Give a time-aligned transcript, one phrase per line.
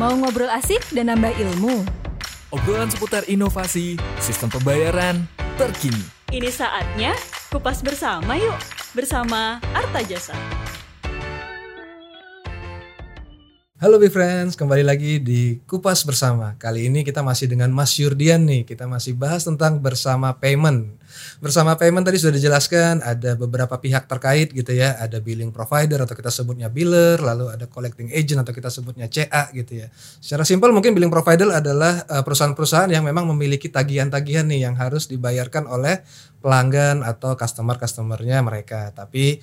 [0.00, 1.84] Mau ngobrol asik dan nambah ilmu?
[2.56, 5.28] Obrolan seputar inovasi, sistem pembayaran,
[5.60, 6.00] terkini.
[6.32, 7.12] Ini saatnya
[7.52, 8.56] kupas bersama yuk,
[8.96, 10.59] bersama Arta Jasa.
[13.80, 16.52] Halo Big Friends, kembali lagi di Kupas Bersama.
[16.60, 18.68] Kali ini kita masih dengan Mas Yurdian nih.
[18.68, 21.00] Kita masih bahas tentang bersama payment.
[21.40, 25.00] Bersama payment tadi sudah dijelaskan ada beberapa pihak terkait gitu ya.
[25.00, 29.48] Ada billing provider atau kita sebutnya biller, lalu ada collecting agent atau kita sebutnya CA
[29.56, 29.88] gitu ya.
[30.20, 35.08] Secara simpel mungkin billing provider adalah uh, perusahaan-perusahaan yang memang memiliki tagihan-tagihan nih yang harus
[35.08, 36.04] dibayarkan oleh
[36.44, 38.92] pelanggan atau customer-customernya mereka.
[38.92, 39.40] Tapi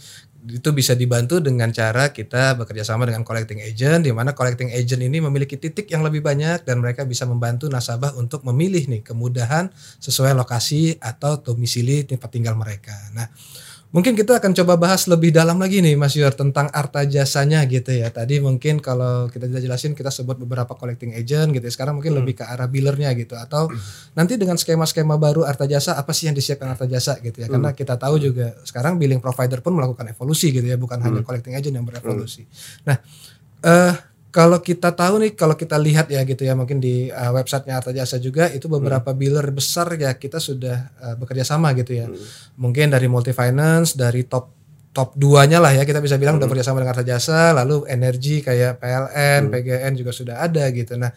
[0.47, 5.03] itu bisa dibantu dengan cara kita bekerja sama dengan collecting agent di mana collecting agent
[5.03, 9.67] ini memiliki titik yang lebih banyak dan mereka bisa membantu nasabah untuk memilih nih kemudahan
[9.99, 12.95] sesuai lokasi atau domisili tempat tinggal mereka.
[13.11, 13.27] Nah,
[13.87, 17.95] Mungkin kita akan coba bahas lebih dalam lagi nih Mas Yur tentang arta jasanya gitu
[17.95, 18.11] ya.
[18.11, 21.71] Tadi mungkin kalau kita sudah jelasin kita sebut beberapa collecting agent gitu ya.
[21.71, 22.19] Sekarang mungkin hmm.
[22.19, 23.71] lebih ke arah billernya gitu atau
[24.11, 27.47] nanti dengan skema-skema baru arta jasa apa sih yang disiapkan arta jasa gitu ya.
[27.47, 27.79] Karena hmm.
[27.79, 31.05] kita tahu juga sekarang billing provider pun melakukan evolusi gitu ya, bukan hmm.
[31.07, 32.43] hanya collecting agent yang berevolusi.
[32.43, 32.91] Hmm.
[32.91, 32.97] Nah,
[33.63, 33.93] uh,
[34.31, 37.91] kalau kita tahu nih kalau kita lihat ya gitu ya mungkin di uh, websitenya Arta
[37.95, 39.19] Jasa juga itu beberapa hmm.
[39.19, 42.59] biller besar ya kita sudah uh, bekerja sama gitu ya hmm.
[42.59, 44.51] mungkin dari multi finance dari top
[44.91, 46.43] top duanya lah ya kita bisa bilang hmm.
[46.43, 49.51] udah bekerja sama dengan Arta Jasa lalu energi kayak PLN hmm.
[49.53, 51.11] PGN juga sudah ada gitu nah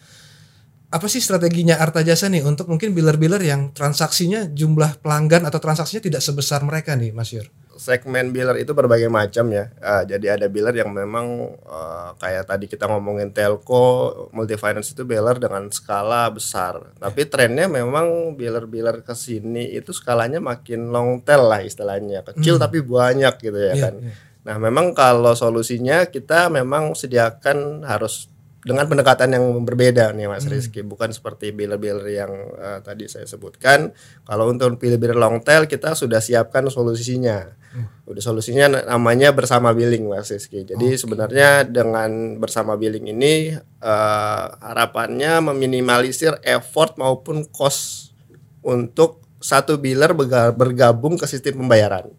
[0.91, 6.03] apa sih strateginya Arta Jasa nih untuk mungkin biller-biller yang transaksinya jumlah pelanggan atau transaksinya
[6.03, 7.47] tidak sebesar mereka nih Mas Yur?
[7.81, 9.73] Segmen biller itu berbagai macam ya.
[9.81, 15.01] Uh, jadi ada biller yang memang uh, kayak tadi kita ngomongin telco, multi finance itu
[15.01, 16.93] biller dengan skala besar.
[17.01, 22.21] Tapi trennya memang biller-biller ke sini itu skalanya makin long tail lah istilahnya.
[22.21, 22.63] Kecil hmm.
[22.69, 23.93] tapi banyak gitu ya yeah, kan.
[23.97, 24.15] Yeah.
[24.41, 28.29] Nah, memang kalau solusinya kita memang sediakan harus
[28.61, 30.53] dengan pendekatan yang berbeda nih Mas hmm.
[30.53, 33.89] Rizky bukan seperti biller-biller yang uh, tadi saya sebutkan
[34.21, 38.05] kalau untuk biller-biller long tail kita sudah siapkan solusinya hmm.
[38.05, 41.01] udah solusinya namanya bersama billing Mas Rizky jadi okay.
[41.01, 48.13] sebenarnya dengan bersama billing ini uh, harapannya meminimalisir effort maupun cost
[48.61, 50.13] untuk satu biller
[50.53, 52.13] bergabung ke sistem pembayaran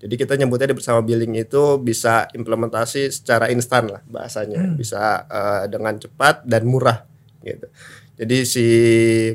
[0.00, 4.76] jadi kita nyebutnya di bersama billing itu bisa implementasi secara instan lah bahasanya, hmm.
[4.80, 7.04] bisa uh, dengan cepat dan murah
[7.44, 7.68] gitu.
[8.20, 8.66] Jadi si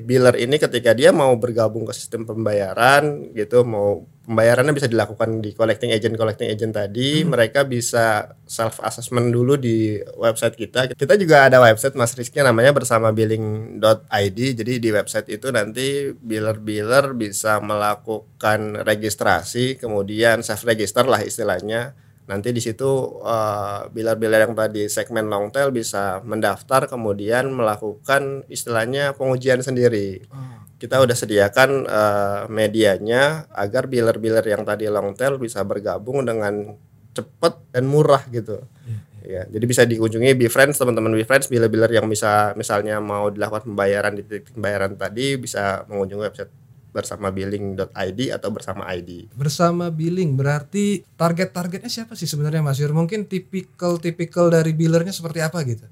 [0.02, 5.54] biller ini ketika dia mau bergabung ke sistem pembayaran gitu, mau pembayarannya bisa dilakukan di
[5.54, 7.30] collecting agent collecting agent tadi, hmm.
[7.32, 10.92] mereka bisa self assessment dulu di website kita.
[10.98, 14.40] Kita juga ada website Mas Rizky namanya bersama billing.id.
[14.58, 21.94] Jadi di website itu nanti biller-biller bisa melakukan registrasi, kemudian self register lah istilahnya
[22.26, 29.14] nanti di situ uh, bilar-bilar yang tadi segmen long tail bisa mendaftar kemudian melakukan istilahnya
[29.14, 30.26] pengujian sendiri.
[30.34, 30.65] Hmm.
[30.76, 36.76] Kita udah sediakan uh, medianya agar bilar-bilar yang tadi long tail bisa bergabung dengan
[37.16, 38.60] cepat dan murah gitu.
[38.60, 39.02] Hmm.
[39.26, 44.22] Ya, jadi bisa dikunjungi BeFriends teman-teman BeFriends bilar-bilar yang bisa misalnya mau dilakukan pembayaran di
[44.22, 46.52] titik pembayaran tadi bisa mengunjungi website
[46.96, 49.34] bersama billing.id atau bersama ID.
[49.36, 52.96] Bersama billing berarti target-targetnya siapa sih sebenarnya Mas Yur?
[52.96, 55.84] Mungkin tipikal-tipikal dari billernya seperti apa gitu?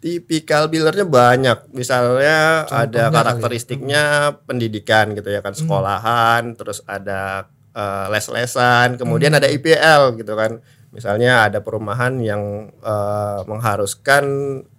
[0.00, 1.76] Tipikal billernya banyak.
[1.76, 3.12] Misalnya Contohnya ada ya?
[3.12, 4.40] karakteristiknya ya.
[4.48, 5.60] pendidikan gitu ya kan hmm.
[5.60, 6.56] sekolahan, hmm.
[6.56, 9.40] terus ada uh, les-lesan, kemudian hmm.
[9.44, 14.24] ada IPL gitu kan Misalnya ada perumahan yang uh, mengharuskan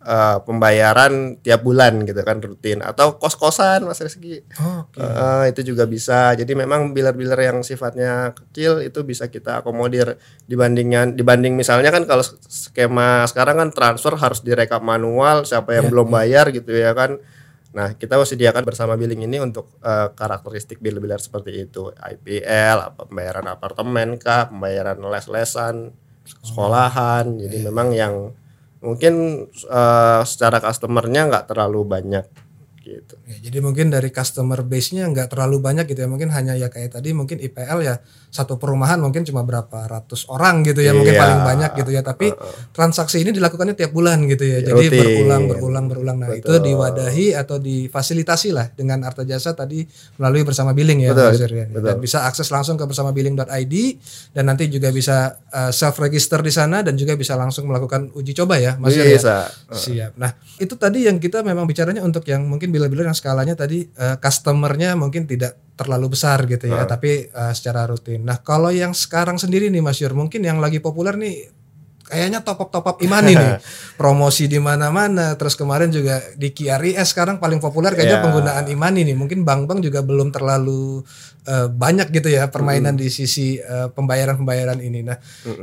[0.04, 4.44] uh, pembayaran tiap bulan gitu kan rutin atau kos-kosan Mas Rizky.
[4.60, 5.00] Oh, okay.
[5.00, 6.36] uh, itu juga bisa.
[6.36, 10.20] Jadi memang biler-biler yang sifatnya kecil itu bisa kita akomodir
[10.52, 15.92] dibandingkan dibanding misalnya kan kalau skema sekarang kan transfer harus direkap manual siapa yang yeah,
[15.96, 16.16] belum yeah.
[16.20, 17.24] bayar gitu ya kan.
[17.72, 24.20] Nah, kita sediakan bersama billing ini untuk uh, karakteristik bill-biller seperti itu, IPL, pembayaran apartemen
[24.20, 25.96] kah, pembayaran les-lesan,
[26.44, 27.40] sekolahan.
[27.40, 28.36] Jadi memang yang
[28.84, 32.26] mungkin uh, secara customernya nggak terlalu banyak
[32.92, 33.16] gitu.
[33.24, 36.10] Ya, jadi mungkin dari customer base-nya nggak terlalu banyak gitu ya.
[36.12, 37.96] Mungkin hanya ya kayak tadi mungkin IPL ya
[38.32, 40.98] satu perumahan mungkin cuma berapa ratus orang gitu ya, iya.
[40.98, 42.02] mungkin paling banyak gitu ya.
[42.04, 44.60] Tapi uh, transaksi ini dilakukannya tiap bulan gitu ya.
[44.64, 45.00] Jadi rutin.
[45.00, 46.18] berulang berulang berulang.
[46.20, 46.40] Nah, Betul.
[46.40, 49.84] itu diwadahi atau difasilitasi lah dengan Arta Jasa tadi
[50.20, 51.44] melalui bersama billing ya, Betul.
[51.52, 51.68] Ya.
[51.68, 51.88] Betul.
[51.88, 53.76] Dan bisa akses langsung ke bersama billing.id
[54.32, 58.16] dan nanti juga bisa uh, eh, self register di sana dan juga bisa langsung melakukan
[58.16, 59.04] uji coba ya, Mas ya?
[59.04, 59.48] Bisa.
[59.48, 59.76] Ya.
[59.76, 60.12] Siap.
[60.16, 64.18] Nah, itu tadi yang kita memang bicaranya untuk yang mungkin bila-bila yang skalanya tadi uh,
[64.18, 66.90] customernya mungkin tidak terlalu besar gitu ya, uh.
[66.90, 68.26] tapi uh, secara rutin.
[68.26, 71.61] Nah, kalau yang sekarang sendiri nih Mas Yur, mungkin yang lagi populer nih
[72.12, 73.56] kayaknya top up top up imani nih
[74.00, 78.26] promosi di mana-mana terus kemarin juga di QRIS sekarang paling populer kayaknya Ya.
[78.28, 81.00] penggunaan imani nih mungkin bank-bank juga belum terlalu
[81.48, 85.00] eh, banyak gitu ya permainan di sisi eh, pembayaran-pembayaran ini.
[85.02, 85.16] Nah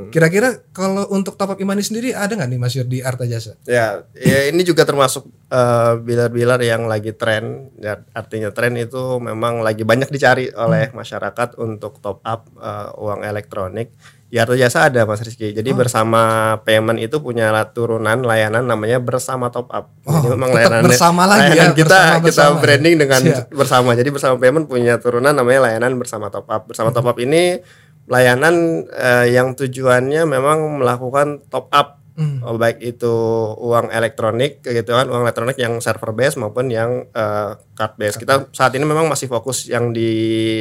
[0.08, 3.52] kira-kira kalau untuk top up imani sendiri ada nggak nih Mas Yur di Arta Jasa
[3.62, 7.68] Ya, ya ini juga termasuk eh, bilar-bilar yang lagi tren.
[7.76, 13.20] Ya, artinya tren itu memang lagi banyak dicari oleh masyarakat untuk top up eh, uang
[13.22, 13.92] elektronik.
[14.28, 15.56] Ya Arta Jasa ada Mas Rizky.
[15.56, 16.20] Jadi bersama
[16.60, 19.88] payment itu punya turunan layanan namanya bersama top up.
[20.04, 22.60] Jadi Oh, memang layanan bersama lagi ya, kita bersama- kita bersama ya.
[22.60, 23.44] branding dengan Siap.
[23.50, 23.90] bersama.
[23.96, 26.68] Jadi bersama payment punya turunan namanya layanan bersama top up.
[26.68, 27.56] Bersama top up ini
[28.04, 28.54] layanan
[28.86, 32.42] eh, yang tujuannya memang melakukan top up Hmm.
[32.42, 33.14] Oh, baik itu
[33.62, 38.18] uang elektronik gitu kan uang elektronik yang server base maupun yang eh, card base.
[38.18, 40.10] Kita saat ini memang masih fokus yang di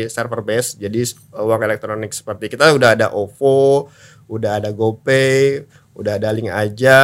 [0.05, 3.89] server base jadi eh, uang elektronik seperti kita udah ada OVO
[4.29, 5.65] udah ada GoPay
[5.97, 6.99] udah ada link aja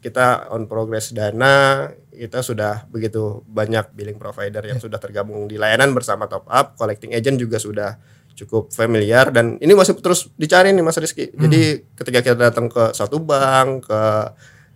[0.00, 5.92] kita on progress dana kita sudah begitu banyak billing provider yang sudah tergabung di layanan
[5.92, 7.98] bersama top up collecting agent juga sudah
[8.44, 11.30] cukup familiar dan ini masih terus dicari nih Mas Rizky.
[11.30, 14.02] Jadi ketika kita datang ke suatu bank, ke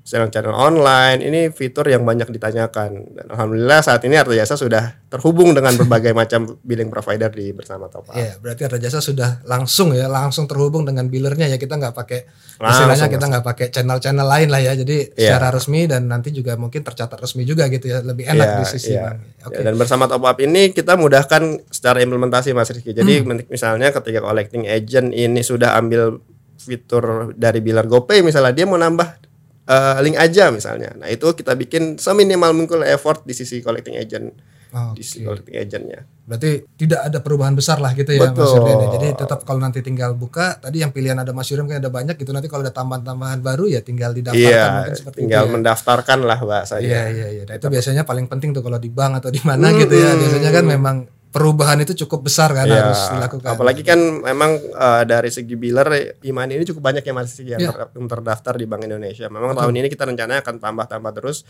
[0.07, 3.11] channel-channel online, ini fitur yang banyak ditanyakan.
[3.11, 7.91] Dan alhamdulillah saat ini Arta Jasa sudah terhubung dengan berbagai macam billing provider di bersama
[7.91, 8.15] Top Up.
[8.15, 11.59] Iya, berarti Arta Jasa sudah langsung ya, langsung terhubung dengan billernya ya.
[11.59, 12.23] Kita nggak pakai
[12.57, 14.73] istilahnya kita nggak pakai channel-channel lain lah ya.
[14.79, 15.37] Jadi Iya.
[15.37, 17.99] secara resmi dan nanti juga mungkin tercatat resmi juga gitu ya.
[17.99, 19.11] Lebih enak Iya, di sisi iya.
[19.11, 19.19] bank.
[19.51, 19.59] Oke.
[19.59, 21.43] Ya, dan bersama Top Up ini kita mudahkan
[21.75, 22.95] secara implementasi Mas Rizky.
[22.95, 23.43] Jadi Hmm.
[23.51, 26.23] misalnya ketika collecting agent ini sudah ambil
[26.57, 29.26] fitur dari biller GoPay misalnya dia mau nambah
[29.67, 30.95] eh, link aja misalnya.
[30.95, 34.31] Nah, itu kita bikin seminimal mungkin effort di sisi collecting agent.
[34.75, 36.03] Oh, Di sisi collecting agentnya.
[36.27, 38.61] Berarti tidak ada perubahan besar lah gitu ya Mas Betul.
[38.61, 38.89] Yurden ya.
[38.99, 42.19] Jadi tetap kalau nanti tinggal buka, tadi yang pilihan ada Mas Yurden mungkin ada banyak
[42.19, 42.35] gitu.
[42.35, 45.55] Nanti kalau ada tambahan-tambahan baru ya tinggal didaftarkan Iya, mungkin seperti tinggal itu ya.
[45.55, 46.83] mendaftarkan lah bahasanya.
[46.83, 47.43] Iya iya iya.
[47.47, 50.19] Nah, itu biasanya paling penting tuh kalau di bank atau di mana gitu ya.
[50.19, 50.97] Biasanya kan memang
[51.37, 53.45] perubahan itu cukup besar kan Iya, harus dilakukan.
[53.45, 57.71] Apalagi kan memang eh, dari segi biller Imani ini cukup banyak yang masih yang, Iya.
[57.77, 59.29] ter- yang terdaftar di Bank Indonesia.
[59.29, 61.45] Memang tahun ini kita rencananya akan tambah-tambah terus.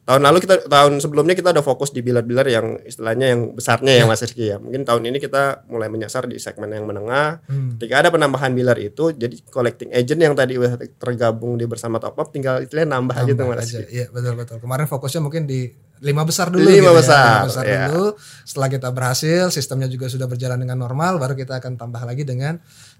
[0.00, 3.98] Tahun lalu kita tahun sebelumnya kita udah fokus di biller-biller yang istilahnya yang besarnya Iya.
[4.02, 4.56] yang Mas Rizky ya.
[4.58, 7.44] Mungkin tahun ini kita mulai menyasar di segmen yang menengah.
[7.46, 7.76] Hmm.
[7.78, 12.16] Ketika ada penambahan biller itu jadi collecting agent yang tadi udah tergabung di bersama top
[12.16, 13.58] up tinggal istilahnya nambah, aja tuh Mas.
[13.62, 13.84] Rizky.
[13.92, 14.56] Iya betul betul.
[14.58, 15.68] Kemarin fokusnya mungkin di
[16.00, 16.64] lima besar dulu.
[16.64, 17.28] Lima gitu besar, Ya.
[17.44, 17.80] Lima besar iya.
[17.92, 18.06] dulu.
[18.48, 22.56] Setelah kita berhasil, sistemnya juga sudah berjalan dengan normal, baru kita akan tambah lagi dengan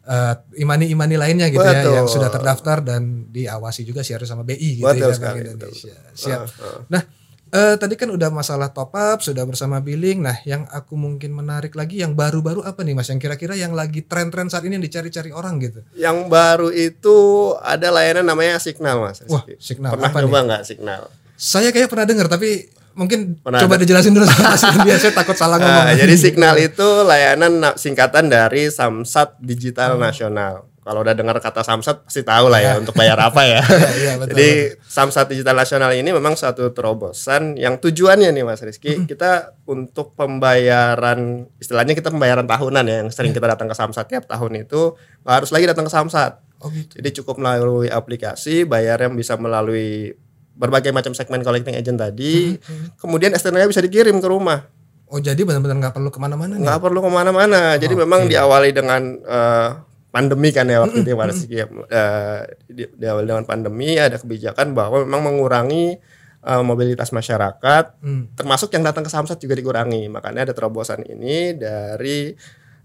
[0.07, 1.95] eh, imani-imani lainnya gitu ya, Betul.
[1.97, 5.39] yang sudah terdaftar dan diawasi juga sih harus sama BI gitu Betul ya Bank sekali,
[5.45, 5.97] Indonesia.
[6.17, 6.41] Siap.
[6.41, 6.81] Uh, uh.
[6.89, 7.03] Nah.
[7.51, 10.23] eh, tadi kan udah masalah top up, sudah bersama billing.
[10.23, 13.11] Nah, yang aku mungkin menarik lagi yang baru-baru apa nih Mas?
[13.11, 15.83] Yang kira-kira yang lagi tren-tren saat ini yang dicari-cari orang gitu.
[15.99, 17.17] Yang baru itu
[17.59, 19.27] ada layanan namanya Signal Mas.
[19.27, 19.43] Wah.
[19.59, 19.99] Signal.
[19.99, 21.11] Pernah Apa coba nggak Signal?
[21.35, 22.71] Saya kayak pernah dengar tapi
[23.01, 23.83] mungkin Pernah coba ada.
[23.83, 24.97] dijelasin dulu India.
[25.03, 25.87] Saya takut salah ngomong.
[25.89, 30.69] Ah, jadi Signal itu layanan na- singkatan dari Samsat Digital Nasional.
[30.81, 33.61] Kalau udah dengar kata Samsat pasti tahu lah ya untuk bayar apa ya.
[34.01, 34.51] iya, betul, jadi
[34.81, 41.47] Samsat Digital Nasional ini memang suatu terobosan yang tujuannya nih Mas Rizky, kita untuk pembayaran
[41.61, 45.53] istilahnya kita pembayaran tahunan ya yang sering kita datang ke Samsat tiap tahun itu harus
[45.53, 46.41] lagi datang ke Samsat.
[46.61, 46.97] Oh gitu.
[47.01, 50.17] Jadi cukup melalui aplikasi, bayarnya bisa melalui
[50.53, 52.57] berbagai macam segmen collecting agent tadi.
[52.97, 54.67] Kemudian STNK bisa dikirim ke rumah,
[55.07, 56.63] Oh jadi benar-benar nggak perlu ke mana-mana nih.
[56.63, 57.75] nggak perlu ke mana-mana.
[57.75, 59.69] Jadi memang diawali dengan eh,
[60.09, 61.67] pandemi kan ya waktu itu pada segi ya.
[61.67, 65.99] Eh, di- diawali dengan pandemi ada kebijakan bahwa memang mengurangi
[66.41, 68.31] eh, mobilitas masyarakat, Hmm.
[68.33, 70.07] termasuk yang datang ke Samsat juga dikurangi.
[70.07, 72.33] Makanya ada terobosan ini dari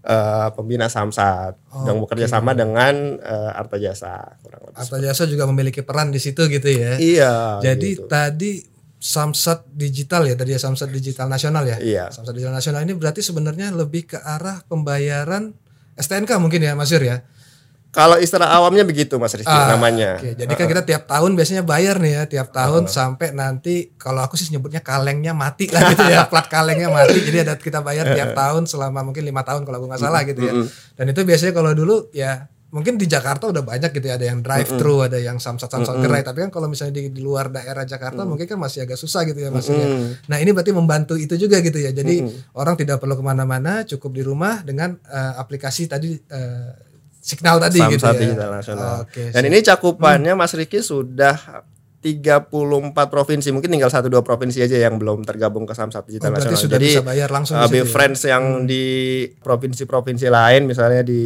[0.06, 4.78] eh, pembina Samsat yang bekerja sama dengan eh, Arta Jasa kurang lebih.
[4.78, 6.96] Arta Jasa juga memiliki peran di situ gitu ya.
[6.96, 7.34] Iya.
[7.60, 8.06] Jadi gitu.
[8.06, 8.62] tadi
[8.96, 11.78] Samsat Digital ya tadi ya Samsat Digital Nasional ya.
[11.82, 12.04] Iya.
[12.14, 15.52] Samsat Digital Nasional ini berarti sebenarnya lebih ke arah pembayaran
[15.96, 17.26] STNK mungkin ya Mas Yur ya.
[17.96, 20.20] Kalau istilah awamnya begitu Mas Rizky Ah, namanya.
[20.20, 24.20] Oke, jadi kan kita tiap tahun biasanya bayar nih ya, tiap tahun sampai nanti kalau
[24.20, 27.24] aku sih nyebutnya kalengnya mati lah gitu ya, plat kalengnya mati.
[27.24, 30.44] Jadi ada kita bayar tiap tahun selama mungkin lima tahun kalau aku nggak salah gitu
[30.44, 30.52] ya.
[30.92, 34.44] Dan itu biasanya kalau dulu ya mungkin di Jakarta udah banyak gitu ya, ada yang
[34.44, 36.20] drive thru, ada yang samsat samsat gerai.
[36.20, 39.40] Tapi kan kalau misalnya di, di luar daerah Jakarta mungkin kan masih agak susah gitu
[39.40, 39.88] ya maksudnya.
[40.28, 41.96] Nah ini berarti membantu itu juga gitu ya.
[41.96, 42.20] Jadi
[42.52, 46.68] orang tidak perlu ke mana-mana, cukup di rumah dengan eh, aplikasi tadi eh,
[47.26, 48.20] signal tadi gitu Samsat ya.
[48.22, 48.94] Digital Nasional.
[49.02, 49.34] Oke.
[49.34, 51.66] Dan ini cakupannya Mas Riki sudah
[51.98, 52.54] 34
[53.10, 56.54] provinsi mungkin tinggal satu dua provinsi aja yang belum tergabung ke Samsat Digital Oh, Nasional.
[56.56, 57.86] sudah Jadi bisa bayar langsung uh, di situ ya?
[57.88, 58.84] friends yang di
[59.36, 61.24] provinsi-provinsi lain misalnya di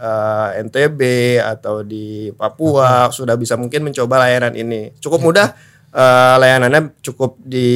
[0.00, 1.00] uh, NTB
[1.38, 4.96] atau di Papua sudah bisa mungkin mencoba layanan ini.
[4.96, 5.24] Cukup Ya.
[5.24, 5.48] mudah
[5.92, 7.68] uh, layanannya cukup di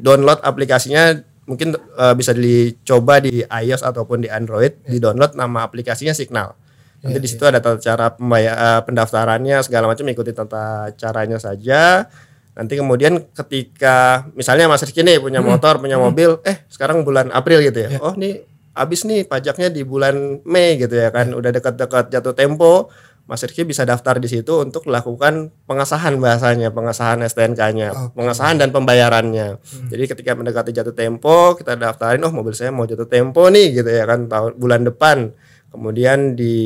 [0.00, 6.16] download aplikasinya mungkin uh, bisa dicoba di iOS ataupun di Android di download nama aplikasinya
[6.16, 6.56] Signal.
[7.04, 12.08] Nanti di situ ada tata cara pembayar, uh, pendaftarannya segala macam ikuti tata caranya saja.
[12.56, 17.60] Nanti kemudian ketika misalnya Mas Rizky nih punya motor, punya mobil, eh sekarang bulan April
[17.60, 18.00] gitu ya.
[18.00, 21.34] Oh, nih habis nih pajaknya di bulan Mei gitu ya kan.
[21.34, 22.88] Udah dekat-dekat jatuh tempo,
[23.24, 29.56] Mas Rizky bisa daftar di situ untuk melakukan pengesahan bahasanya, pengesahan STNK-nya, pengesahan dan pembayarannya.
[29.88, 33.88] Jadi ketika mendekati jatuh tempo, kita daftarin oh mobil saya mau jatuh tempo nih gitu
[33.88, 35.32] ya kan tahun bulan depan.
[35.74, 36.56] Kemudian di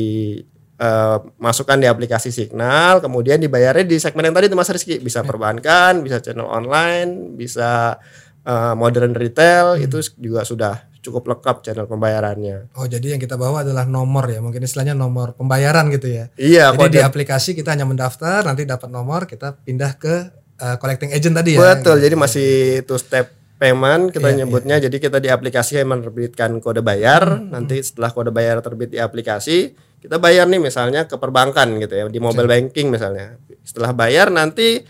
[0.77, 5.25] eh, masukkan di aplikasi Signal, kemudian dibayarnya di segmen yang tadi itu Mas Rizky, bisa
[5.25, 7.97] perbankan, bisa channel online, bisa
[8.45, 12.75] eh, modern retail, itu juga sudah cukup lengkap channel pembayarannya.
[12.75, 16.25] Oh jadi yang kita bawa adalah nomor ya mungkin istilahnya nomor pembayaran gitu ya.
[16.35, 20.15] Iya, Jadi di aplikasi kita hanya mendaftar nanti dapat nomor kita pindah ke
[20.59, 21.79] uh, collecting agent tadi ya.
[21.79, 22.49] Betul, jadi masih
[22.83, 24.79] two step payment kita Iya, nyebutnya.
[24.79, 29.75] Jadi kita di aplikasi menerbitkan kode bayar, Hmm, nanti setelah kode bayar terbit di aplikasi,
[29.99, 33.35] kita bayar nih misalnya ke perbankan gitu ya, di mobile banking misalnya.
[33.67, 34.81] Setelah bayar nanti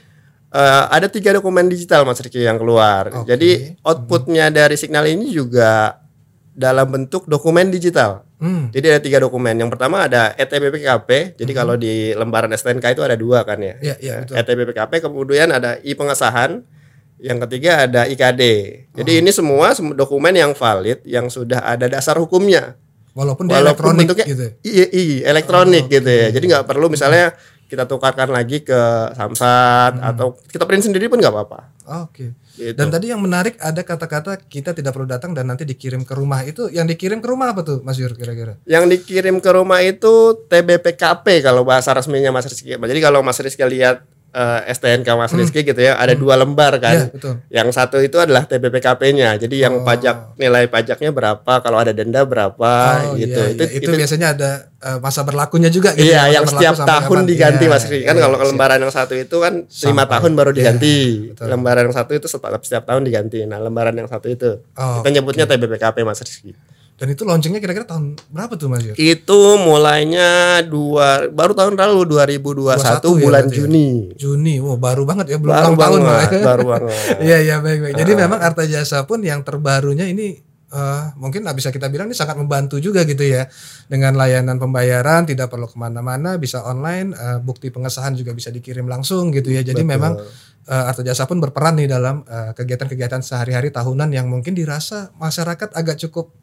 [0.53, 3.09] eh, ada tiga dokumen digital Mas Riki yang keluar.
[3.09, 3.33] Oke.
[3.33, 5.97] Jadi outputnya dari signal ini juga
[6.53, 8.27] dalam bentuk dokumen digital.
[8.39, 8.71] Hmm.
[8.71, 9.55] Jadi ada tiga dokumen.
[9.55, 11.39] Yang pertama ada E ETBPKP.
[11.39, 13.75] Jadi kalau di lembaran STNK itu ada dua kan ya.
[13.79, 14.35] Iya, iya, betul.
[14.39, 16.63] ETBPKP kemudian ada i pengesahan.
[17.19, 18.41] Yang ketiga ada IKD.
[18.93, 19.19] Jadi Oh.
[19.19, 22.79] ini semua sem- dokumen yang valid yang sudah ada dasar hukumnya.
[23.11, 24.45] Walaupun di Walaupun elektronik bentuknya gitu.
[24.63, 26.27] iya, iya, elektronik gitu ya.
[26.29, 27.35] Jadi nggak perlu misalnya
[27.65, 28.79] kita tukarkan lagi ke
[29.13, 31.59] Samsat atau kita print sendiri pun nggak apa-apa.
[32.01, 32.33] Oke.
[32.55, 32.73] Gitu.
[32.73, 36.41] Dan tadi yang menarik ada kata-kata kita tidak perlu datang dan nanti dikirim ke rumah
[36.41, 38.55] itu yang dikirim ke rumah apa tuh Mas Yur kira-kira?
[38.63, 40.13] Yang dikirim ke rumah itu
[40.45, 42.73] TBPKP kalau bahasa resminya Mas Rizky.
[42.73, 46.79] Jadi kalau Mas Rizky lihat eh, STNK Mas Rizky gitu ya, ada dua lembar Iya,
[46.79, 46.97] kan.
[47.09, 47.33] betul.
[47.47, 49.35] Yang satu itu adalah TBPKP-nya.
[49.35, 49.83] Jadi yang Oh.
[49.83, 52.73] pajak nilai pajaknya berapa, kalau ada denda berapa
[53.05, 53.35] Oh, gitu.
[53.35, 53.77] iya, itu, iya.
[53.77, 56.05] itu biasanya ada uh, masa berlakunya juga gitu.
[56.05, 57.25] Iya, masa yang setiap tahun kapan.
[57.25, 57.99] diganti Iya, Mas Rizky.
[58.01, 58.47] Kan iya, kalau siap.
[58.47, 60.95] lembaran yang satu itu kan lima tahun baru Iya, diganti.
[61.29, 61.45] betul.
[61.49, 63.39] lembaran yang satu itu setiap, setiap tahun diganti.
[63.43, 66.53] Nah, lembaran yang satu itu Oh, kita nyebutnya TBPKP Mas Rizky.
[66.99, 68.95] Dan itu launchingnya kira-kira tahun berapa tuh Mas Yur?
[68.99, 73.55] Itu mulainya dua baru tahun lalu 2021 21 ya bulan ya?
[73.55, 73.87] Juni.
[74.19, 76.27] Juni, wow baru banget ya belum Baru tahun malah.
[76.43, 76.91] baru banget.
[77.25, 77.95] Iya iya baik baik.
[77.95, 82.19] Jadi memang Arta Jasa pun yang terbarunya ini eh, mungkin nggak bisa kita bilang ini
[82.19, 83.47] sangat membantu juga gitu ya
[83.87, 88.91] dengan layanan pembayaran tidak perlu ke mana-mana bisa online eh, bukti pengesahan juga bisa dikirim
[88.91, 89.63] langsung gitu ya.
[89.63, 90.19] Jadi memang
[90.67, 95.95] eh, Arta Jasa pun berperan nih dalam kegiatan-kegiatan sehari-hari tahunan yang mungkin dirasa masyarakat agak
[95.95, 96.35] cukup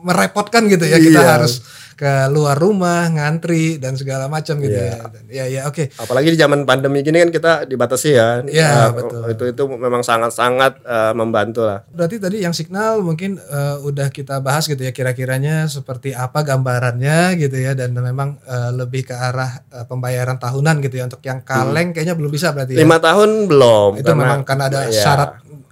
[0.00, 1.32] merepotkan gitu ya kita Iya.
[1.36, 1.60] harus
[1.92, 4.88] ke luar rumah ngantri dan segala macam gitu Iya.
[4.88, 5.00] ya.
[5.04, 5.92] Dan- Ya ya oke.
[5.94, 8.40] Apalagi di zaman pandemi gini kan kita dibatasi ya.
[8.42, 9.20] Iya, Nah, betul.
[9.28, 11.84] Itu itu memang sangat-sangat eh, membantu lah.
[11.86, 17.36] Berarti tadi yang signal mungkin eh, udah kita bahas gitu ya kira-kiranya seperti apa gambarannya
[17.36, 21.44] gitu ya dan memang eh, lebih ke arah eh, pembayaran tahunan gitu ya untuk yang
[21.44, 22.80] kaleng kayaknya belum bisa berarti ya.
[22.80, 24.00] Lima tahun belum.
[24.00, 25.30] Itu memang karena ada ya, syarat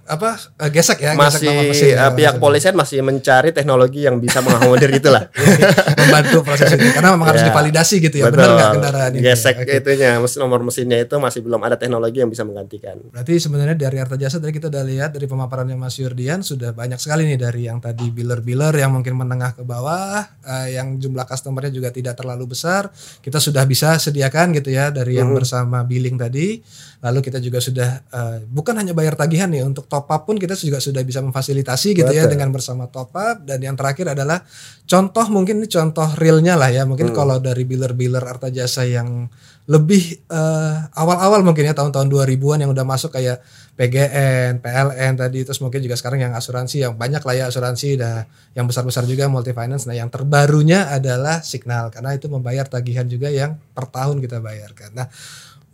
[0.09, 2.41] apa eh, gesek ya gesek masih nomor mesin ya, eh, pihak maksudnya.
[2.41, 5.29] polisian masih mencari teknologi yang bisa mengakomodir itulah.
[6.01, 7.47] membantu proses itu karena memang harus Ya.
[7.47, 8.35] divalidasi gitu ya Betul.
[8.35, 9.73] benar nggak kendaraan ini Gesek Oke.
[9.77, 12.97] itunya, mesin nomor mesinnya itu masih belum ada teknologi yang bisa menggantikan.
[13.07, 16.97] Berarti sebenarnya dari Arta Jasa tadi kita udah lihat dari pemaparannya Mas Yurdian sudah banyak
[16.97, 21.69] sekali nih dari yang tadi biller-biller yang mungkin menengah ke bawah, eh, yang jumlah customernya
[21.69, 22.89] juga tidak terlalu besar,
[23.21, 26.59] kita sudah bisa sediakan gitu ya dari yang bersama billing tadi.
[26.99, 30.55] Lalu kita juga sudah eh, bukan hanya bayar tagihan nih untuk top up pun kita
[30.55, 32.39] juga sudah bisa memfasilitasi gitu ya Betul.
[32.39, 33.43] dengan bersama top up.
[33.43, 34.39] Dan yang terakhir adalah
[34.87, 36.87] contoh mungkin ini contoh realnya lah ya.
[36.87, 39.27] Mungkin kalau dari biller-biller Arta Jasa yang
[39.67, 43.43] lebih eh, awal-awal mungkin ya tahun-tahun 2000-an yang udah masuk kayak
[43.75, 45.43] PGN, PLN tadi.
[45.43, 47.99] Terus mungkin juga sekarang yang asuransi yang banyak lah ya asuransi.
[47.99, 48.23] Dah
[48.55, 51.91] yang besar-besar juga multi finance nah yang terbarunya adalah Signal.
[51.91, 54.95] Karena itu membayar tagihan juga yang per tahun kita bayarkan.
[54.95, 55.11] Nah,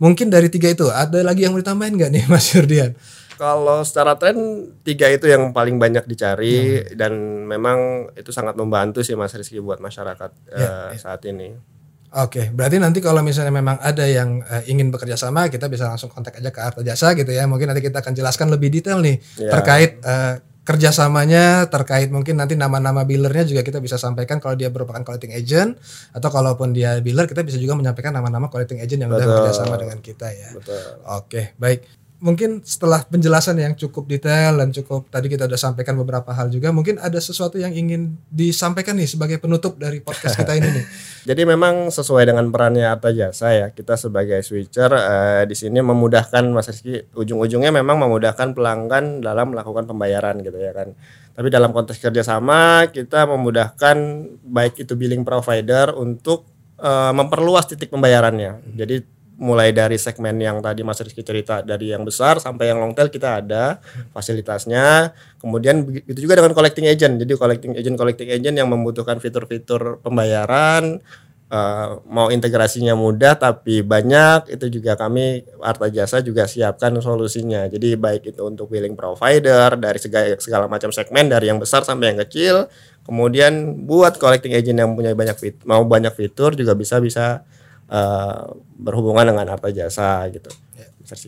[0.02, 2.92] mungkin dari tiga itu ada lagi yang mau ditambahin nggak nih Mas Yurdian?
[3.36, 4.36] Kalau secara tren
[4.80, 6.96] tiga itu yang paling banyak dicari Hmm.
[6.96, 7.12] dan
[7.44, 7.78] memang
[8.12, 11.52] itu sangat membantu sih Mas Rizky buat masyarakat Ya, eh, saat ini.
[12.16, 16.08] Oke, berarti nanti kalau misalnya memang ada yang eh, ingin bekerja sama, kita bisa langsung
[16.08, 17.44] kontak aja ke Arta Jasa gitu ya.
[17.44, 19.52] Mungkin nanti kita akan jelaskan lebih detail nih Ya.
[19.52, 20.34] terkait eh,
[20.66, 25.78] kerjasamanya terkait mungkin nanti nama-nama billernya juga kita bisa sampaikan kalau dia merupakan collecting agent
[26.10, 29.36] atau kalaupun dia biller kita bisa juga menyampaikan nama-nama collecting agent yang udah Betul.
[29.46, 30.50] kerjasama dengan kita ya.
[30.58, 30.82] Betul.
[31.06, 32.05] Oke, baik.
[32.16, 36.72] Mungkin setelah penjelasan yang cukup detail dan cukup tadi kita udah sampaikan beberapa hal juga,
[36.72, 40.84] mungkin ada sesuatu yang ingin disampaikan nih sebagai penutup dari podcast kita ini nih.
[41.28, 46.48] Jadi memang sesuai dengan perannya Arta Jasa ya, kita sebagai switcher eh, di sini memudahkan
[46.56, 50.96] Mas Rizky ujung-ujungnya memang memudahkan pelanggan dalam melakukan pembayaran gitu ya kan.
[51.36, 53.96] Tapi dalam konteks kerjasama kita memudahkan
[54.40, 56.48] baik itu billing provider untuk
[56.80, 58.72] eh, memperluas titik pembayarannya.
[58.72, 62.96] Jadi mulai dari segmen yang tadi Mas Rizky cerita dari yang besar sampai yang long
[62.96, 63.78] tail kita ada
[64.16, 65.12] fasilitasnya.
[65.36, 67.20] Kemudian begitu juga dengan collecting agent.
[67.20, 71.04] Jadi collecting agent collecting agent yang membutuhkan fitur-fitur pembayaran
[71.52, 77.68] eh, mau integrasinya mudah tapi banyak itu juga kami Arta Jasa juga siapkan solusinya.
[77.68, 82.16] Jadi baik itu untuk billing provider dari segala, segala macam segmen dari yang besar sampai
[82.16, 82.72] yang kecil.
[83.04, 87.44] Kemudian buat collecting agent yang punya banyak fit, mau banyak fitur juga bisa bisa
[87.90, 88.42] eh,
[88.76, 90.50] berhubungan dengan Arta Jasa gitu.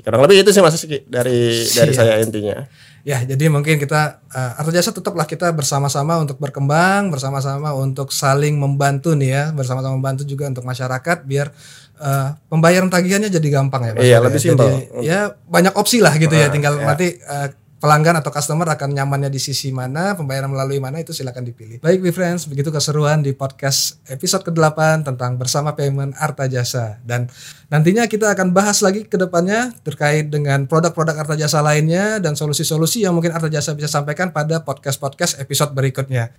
[0.02, 1.94] Kurang lebih itu sih Mas dari dari Siap.
[1.94, 2.66] saya intinya.
[3.06, 8.58] Ya, jadi mungkin kita uh, Arta Jasa tetaplah kita bersama-sama untuk berkembang, bersama-sama untuk saling
[8.58, 11.54] membantu nih ya, bersama-sama membantu juga untuk masyarakat biar
[12.02, 13.92] uh, pembayaran tagihannya jadi gampang ya.
[13.94, 14.02] Pak.
[14.02, 14.68] Iya, Ya, lebih jadi, simpel.
[15.06, 16.84] Ya banyak opsi lah gitu ya, Nah, tinggal ya.
[16.84, 21.46] nanti uh, pelanggan atau customer akan nyamannya di sisi mana, pembayaran melalui mana itu silakan
[21.46, 21.78] dipilih.
[21.78, 27.30] Baik, We Friends, begitu keseruan di podcast episode ke-8 tentang bersama payment Arta Jasa dan
[27.70, 33.06] nantinya kita akan bahas lagi ke depannya terkait dengan produk-produk Arta Jasa lainnya dan solusi-solusi
[33.06, 36.34] yang mungkin Arta Jasa bisa sampaikan pada podcast-podcast episode berikutnya.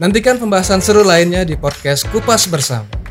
[0.00, 3.09] Nantikan pembahasan seru lainnya di podcast Kupas Bersama.